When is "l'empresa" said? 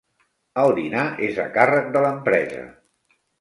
2.07-2.65